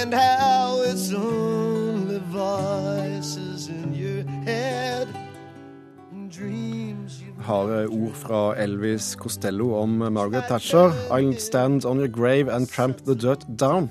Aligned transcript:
and 0.00 0.14
how 0.14 0.80
it's 0.82 1.12
only 1.12 2.18
voices 2.32 3.68
in 3.68 3.92
your 3.92 4.24
head 4.46 5.08
and 6.12 6.30
dreams 6.32 7.22
Harde 7.44 7.88
ord 7.88 8.14
fra 8.16 8.54
Elvis 8.56 9.14
Costello 9.16 9.74
om 9.82 9.98
Margaret 10.12 10.48
Thatcher. 10.48 10.92
I'll 11.10 11.38
stand 11.38 11.84
on 11.84 11.98
your 11.98 12.08
grave 12.08 12.48
and 12.48 12.68
tramp 12.68 13.04
the 13.04 13.14
dirt 13.14 13.44
down. 13.48 13.90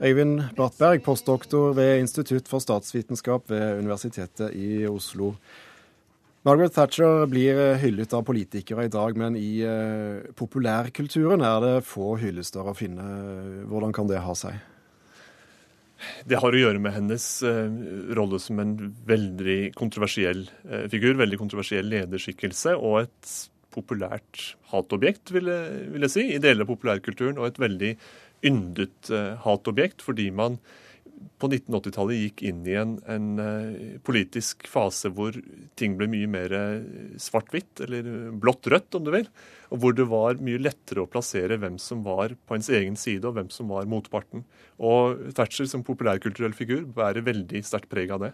Øyvind 0.00 0.42
Brattberg, 0.56 1.02
postdoktor 1.02 1.72
ved 1.72 1.98
Institutt 1.98 2.48
for 2.48 2.58
statsvitenskap 2.58 3.50
ved 3.50 3.78
Universitetet 3.78 4.54
i 4.54 4.86
Oslo. 4.86 5.34
Margaret 6.42 6.72
Thatcher 6.72 7.26
blir 7.26 7.74
hyllet 7.74 8.14
av 8.14 8.22
politikere 8.22 8.86
i 8.86 8.88
dag, 8.88 9.16
men 9.16 9.36
i 9.36 9.64
uh, 9.66 10.22
populærkulturen 10.36 11.42
er 11.42 11.60
det 11.64 11.76
få 11.86 12.14
hyllester 12.16 12.66
å 12.70 12.74
finne. 12.78 13.06
Hvordan 13.66 13.92
kan 13.92 14.06
det 14.06 14.22
ha 14.22 14.34
seg? 14.38 14.58
Det 16.26 16.40
har 16.42 16.54
å 16.54 16.62
gjøre 16.62 16.80
med 16.82 16.94
hennes 16.96 17.26
uh, 17.46 17.68
rolle 18.18 18.40
som 18.42 18.58
en 18.62 18.74
veldig 19.08 19.74
kontroversiell 19.78 20.46
uh, 20.66 20.86
figur, 20.90 21.18
veldig 21.20 21.38
kontroversiell 21.40 21.86
lederskikkelse, 21.92 22.74
og 22.76 23.04
et 23.04 23.34
populært 23.74 24.56
hatobjekt, 24.72 25.30
vil 25.34 25.50
jeg, 25.52 25.84
vil 25.94 26.06
jeg 26.06 26.14
si, 26.14 26.26
i 26.34 26.42
deler 26.42 26.64
av 26.64 26.72
populærkulturen. 26.72 27.38
Og 27.38 27.50
et 27.50 27.62
veldig 27.62 27.92
yndet 28.48 29.10
hatobjekt, 29.42 30.02
fordi 30.06 30.28
man 30.34 30.56
på 31.38 31.48
1980-tallet 31.50 32.18
gikk 32.18 32.42
inn 32.48 32.64
i 32.66 32.74
en, 32.78 32.96
en 33.10 33.28
uh, 33.38 33.98
politisk 34.06 34.66
fase 34.70 35.10
hvor 35.14 35.36
ting 35.78 35.94
ble 35.98 36.08
mye 36.10 36.28
mer 36.30 36.54
eh, 36.54 36.88
svart-hvitt, 37.22 37.84
eller 37.84 38.08
blått-rødt, 38.42 38.96
om 38.98 39.06
du 39.06 39.12
vil. 39.14 39.28
Og 39.70 39.82
hvor 39.82 39.94
det 39.94 40.08
var 40.10 40.40
mye 40.42 40.60
lettere 40.62 41.04
å 41.04 41.10
plassere 41.10 41.60
hvem 41.60 41.78
som 41.82 42.02
var 42.06 42.34
på 42.48 42.56
ens 42.56 42.70
egen 42.74 42.98
side, 42.98 43.22
og 43.28 43.36
hvem 43.36 43.50
som 43.54 43.70
var 43.70 43.86
motparten. 43.90 44.42
Og 44.82 45.30
Thatcher 45.38 45.68
som 45.70 45.84
populærkulturell 45.86 46.56
figur 46.56 46.82
bærer 46.96 47.26
veldig 47.26 47.62
sterkt 47.66 47.90
preg 47.92 48.14
av 48.14 48.26
det. 48.26 48.32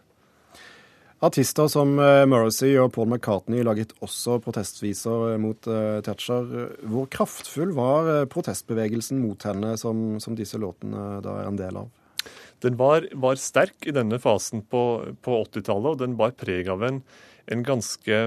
Artister 1.24 1.68
som 1.72 1.94
Morrissey 1.96 2.74
og 2.76 2.90
Paul 2.92 3.06
McCartney 3.08 3.62
laget 3.64 3.94
også 4.04 4.38
protestviser 4.44 5.38
mot 5.40 5.68
Thatcher. 6.04 6.48
Hvor 6.90 7.08
kraftfull 7.12 7.72
var 7.76 8.26
protestbevegelsen 8.32 9.22
mot 9.22 9.46
henne, 9.48 9.76
som, 9.80 10.18
som 10.20 10.36
disse 10.36 10.60
låtene 10.60 11.22
da 11.24 11.38
er 11.40 11.52
en 11.52 11.60
del 11.60 11.84
av? 11.84 11.92
Den 12.62 12.78
var, 12.80 13.08
var 13.12 13.40
sterk 13.40 13.86
i 13.86 13.94
denne 13.94 14.20
fasen 14.22 14.62
på, 14.70 14.82
på 15.24 15.40
80-tallet, 15.48 15.94
og 15.94 16.00
den 16.02 16.16
bar 16.20 16.36
preg 16.38 16.70
av 16.72 16.84
en, 16.86 17.02
en 17.50 17.64
ganske 17.66 18.20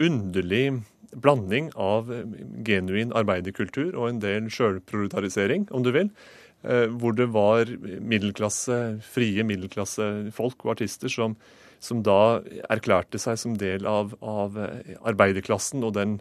underlig 0.00 0.64
blanding 1.10 1.70
av 1.74 2.10
genuin 2.66 3.14
arbeiderkultur 3.16 3.96
og 3.96 4.08
en 4.08 4.20
del 4.22 4.50
sjølproletarisering, 4.52 5.66
om 5.74 5.84
du 5.86 5.92
vil. 5.94 6.12
Eh, 6.62 6.86
hvor 7.00 7.16
det 7.16 7.30
var 7.34 7.70
middelklasse, 8.00 9.00
frie 9.04 9.44
middelklassefolk 9.48 10.66
og 10.66 10.74
artister 10.76 11.12
som, 11.12 11.36
som 11.80 12.04
da 12.06 12.40
erklærte 12.68 13.20
seg 13.22 13.40
som 13.40 13.56
del 13.58 13.88
av, 13.88 14.12
av 14.20 14.58
arbeiderklassen 15.00 15.86
og 15.86 15.96
den 15.96 16.18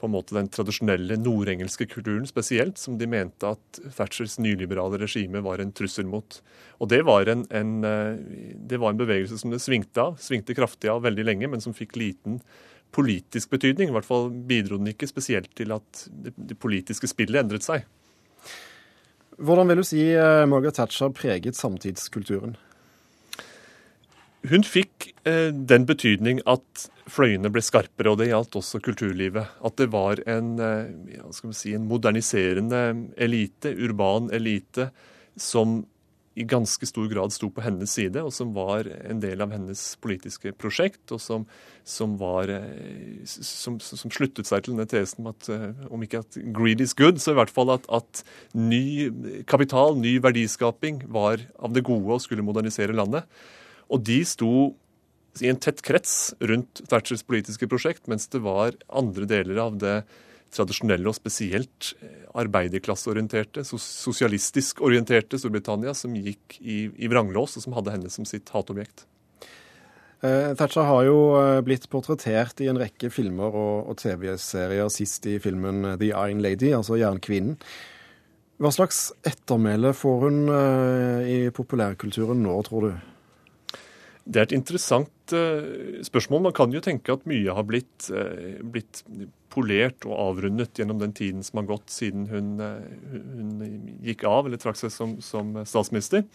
på 0.00 0.08
en 0.08 0.14
måte 0.14 0.34
den 0.36 0.48
tradisjonelle 0.52 1.18
nordengelske 1.20 1.86
kulturen 1.90 2.24
spesielt, 2.28 2.78
som 2.80 2.96
de 2.98 3.08
mente 3.10 3.52
at 3.52 3.80
Thatchers 3.96 4.38
nyliberale 4.40 4.98
regime 5.02 5.42
var 5.44 5.60
en 5.60 5.74
trussel 5.76 6.08
mot. 6.08 6.40
Og 6.80 6.88
det 6.92 7.02
var 7.08 7.28
en, 7.28 7.44
en, 7.52 7.76
eh, 7.84 8.16
det 8.70 8.80
var 8.80 8.94
en 8.94 9.00
bevegelse 9.00 9.38
som 9.40 9.52
det 9.52 9.60
svingte 9.62 10.08
av, 10.08 10.16
svingte 10.22 10.56
kraftig 10.56 10.90
av 10.92 11.04
veldig 11.04 11.26
lenge, 11.28 11.52
men 11.52 11.62
som 11.64 11.76
fikk 11.76 11.98
liten 12.00 12.40
politisk 12.96 13.52
betydning. 13.52 13.90
I 13.90 13.98
hvert 13.98 14.08
fall 14.08 14.30
bidro 14.48 14.80
den 14.80 14.94
ikke 14.94 15.10
spesielt 15.10 15.52
til 15.58 15.76
at 15.76 16.06
det, 16.10 16.34
det 16.34 16.58
politiske 16.58 17.10
spillet 17.10 17.44
endret 17.44 17.66
seg. 17.66 17.84
Hvordan 19.40 19.70
vil 19.70 19.80
du 19.80 19.86
si 19.88 20.02
eh, 20.12 20.46
Margaret 20.48 20.80
Thatcher 20.80 21.12
preget 21.16 21.56
samtidskulturen? 21.56 22.56
Hun 24.48 24.64
fikk 24.64 25.10
eh, 25.28 25.50
den 25.52 25.84
betydning 25.88 26.40
at 26.48 26.88
fløyene 27.10 27.50
ble 27.52 27.60
skarpere, 27.64 28.12
og 28.12 28.20
det 28.20 28.30
gjaldt 28.30 28.56
også 28.56 28.80
kulturlivet. 28.84 29.52
At 29.60 29.76
det 29.76 29.90
var 29.92 30.22
en, 30.30 30.54
eh, 30.64 31.52
si, 31.52 31.74
en 31.76 31.88
moderniserende 31.90 33.10
elite, 33.20 33.74
urban 33.76 34.30
elite, 34.32 34.90
som 35.36 35.82
i 36.38 36.44
ganske 36.46 36.86
stor 36.86 37.08
grad 37.10 37.34
sto 37.34 37.50
på 37.52 37.62
hennes 37.64 37.90
side, 37.90 38.22
og 38.22 38.32
som 38.32 38.52
var 38.54 38.86
en 38.88 39.20
del 39.20 39.42
av 39.42 39.52
hennes 39.52 39.80
politiske 40.00 40.54
prosjekt, 40.56 41.02
og 41.12 41.20
som, 41.20 41.44
som, 41.84 42.14
var, 42.20 42.48
eh, 42.54 43.20
som, 43.26 43.76
som 43.82 44.14
sluttet 44.14 44.48
seg 44.48 44.64
til 44.64 44.76
denne 44.76 44.88
tesen 44.88 45.24
om 45.24 45.32
at 45.34 45.50
eh, 45.52 45.86
om 45.90 46.06
ikke 46.06 46.22
at 46.22 46.40
greed 46.56 46.80
is 46.80 46.94
good, 46.96 47.20
så 47.20 47.34
i 47.34 47.40
hvert 47.40 47.52
fall 47.52 47.74
at, 47.74 47.88
at 47.92 48.22
ny 48.56 49.42
kapital, 49.50 49.98
ny 50.00 50.16
verdiskaping, 50.22 51.04
var 51.12 51.42
av 51.58 51.74
det 51.76 51.84
gode 51.88 52.16
og 52.16 52.24
skulle 52.24 52.46
modernisere 52.46 52.96
landet. 52.96 53.26
Og 53.90 54.02
de 54.06 54.20
sto 54.28 54.52
i 55.40 55.50
en 55.50 55.60
tett 55.60 55.82
krets 55.86 56.32
rundt 56.42 56.82
Thatchers 56.90 57.22
politiske 57.26 57.68
prosjekt, 57.70 58.08
mens 58.10 58.26
det 58.32 58.42
var 58.44 58.74
andre 58.88 59.28
deler 59.30 59.60
av 59.62 59.78
det 59.80 60.00
tradisjonelle 60.54 61.06
og 61.10 61.16
spesielt 61.16 61.92
eh, 62.02 62.24
arbeiderklasseorienterte, 62.40 63.62
sosialistisk 63.64 64.82
orienterte 64.86 65.38
Storbritannia 65.38 65.94
som 65.96 66.16
gikk 66.16 66.58
i, 66.60 66.88
i 66.90 67.10
vranglås, 67.10 67.56
og 67.56 67.66
som 67.66 67.76
hadde 67.76 67.94
henne 67.94 68.10
som 68.12 68.26
sitt 68.28 68.50
hatobjekt. 68.54 69.06
Eh, 70.20 70.50
Thatcher 70.58 70.88
har 70.88 71.04
jo 71.06 71.20
eh, 71.38 71.60
blitt 71.66 71.86
portrettert 71.92 72.60
i 72.64 72.68
en 72.72 72.80
rekke 72.80 73.12
filmer 73.14 73.54
og, 73.54 73.92
og 73.92 74.00
TV-serier, 74.02 74.90
sist 74.92 75.30
i 75.30 75.38
filmen 75.42 75.94
The 75.94 76.10
Iron 76.10 76.42
Lady, 76.44 76.74
altså 76.76 76.98
Jernkvinnen. 77.00 77.56
Hva 78.60 78.74
slags 78.74 79.06
ettermæle 79.24 79.94
får 79.96 80.26
hun 80.26 80.40
i 81.24 81.36
populærkulturen 81.56 82.42
nå, 82.44 82.58
tror 82.66 82.84
du? 82.84 82.90
Det 84.24 84.40
er 84.40 84.46
et 84.48 84.56
interessant 84.56 85.34
uh, 85.34 86.00
spørsmål. 86.04 86.44
Man 86.48 86.56
kan 86.56 86.72
jo 86.74 86.82
tenke 86.84 87.14
at 87.14 87.26
mye 87.28 87.54
har 87.56 87.66
blitt, 87.66 88.10
uh, 88.12 88.60
blitt, 88.62 89.04
polert 89.50 90.04
og 90.06 90.14
avrundet 90.14 90.78
gjennom 90.78 91.00
den 91.00 91.10
tiden 91.16 91.42
som 91.42 91.58
har 91.58 91.70
gått 91.72 91.90
siden 91.90 92.28
hun, 92.30 92.52
uh, 92.62 92.78
hun 93.10 93.96
gikk 94.06 94.22
av 94.28 94.46
eller 94.46 94.60
trakk 94.62 94.78
seg 94.78 94.92
som, 94.94 95.16
som 95.24 95.56
statsminister. 95.66 96.26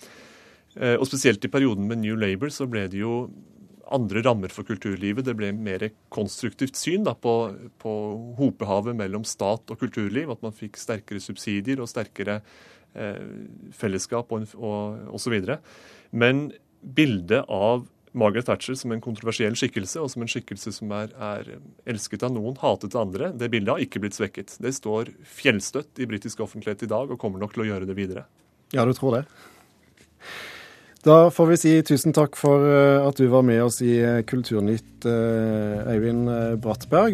og 0.75 1.05
spesielt 1.07 1.45
i 1.45 1.47
perioden 1.47 1.87
med 1.87 2.01
New 2.01 2.17
Labour 2.19 2.51
så 2.51 2.67
ble 2.67 2.89
det 2.91 2.99
jo 2.99 3.29
andre 3.95 4.19
rammer 4.25 4.51
for 4.51 4.67
kulturlivet. 4.67 5.23
Det 5.23 5.37
ble 5.37 5.53
mer 5.55 5.85
konstruktivt 6.11 6.75
syn 6.75 7.05
da, 7.05 7.13
på, 7.15 7.53
på, 7.79 7.93
hopehavet 8.35 8.97
mellom 8.99 9.23
stat 9.23 9.71
og 9.71 9.79
kulturliv. 9.79 10.33
At 10.33 10.43
man 10.43 10.55
fikk 10.57 10.75
sterkere 10.81 11.23
subsidier 11.23 11.79
og 11.79 11.87
sterkere 11.87 12.41
fellesskap 13.75 14.31
og 14.31 15.15
osv. 15.15 15.39
Men 16.11 16.49
bildet 16.85 17.49
av 17.49 17.87
Margaret 18.15 18.47
Thatcher 18.47 18.77
som 18.79 18.93
en 18.95 19.03
kontroversiell 19.03 19.57
skikkelse, 19.59 19.99
og 19.99 20.11
som 20.13 20.23
en 20.23 20.31
skikkelse 20.31 20.71
som 20.77 20.91
er, 20.95 21.11
er, 21.19 21.57
elsket 21.91 22.23
av 22.23 22.31
noen, 22.35 22.55
hatet 22.61 22.95
av 22.95 23.09
andre, 23.09 23.31
det 23.35 23.51
bildet 23.51 23.73
har 23.73 23.83
ikke 23.83 24.01
blitt 24.05 24.15
svekket. 24.15 24.55
Det 24.63 24.71
står 24.77 25.11
fjellstøtt 25.35 25.99
i 25.99 26.07
britisk 26.09 26.45
offentlighet 26.45 26.85
i 26.87 26.91
dag, 26.91 27.11
og 27.11 27.19
kommer 27.19 27.43
nok 27.43 27.55
til 27.55 27.65
å 27.65 27.69
gjøre 27.73 27.89
det 27.89 27.97
videre. 27.97 28.25
Ja, 28.73 28.87
du 28.87 28.95
tror 28.95 29.19
det? 29.19 29.25
Da 31.05 31.27
får 31.29 31.51
vi 31.51 31.57
si 31.61 31.71
tusen 31.85 32.15
takk 32.17 32.33
for 32.39 32.63
eh, 32.65 33.03
at 33.05 33.19
du 33.19 33.27
var 33.29 33.43
med 33.45 33.61
oss 33.61 33.77
i 33.85 33.99
Kulturnytt, 34.25 35.05
eh, 35.05 35.91
Øyvind 35.93 36.31
Brattberg. 36.63 37.13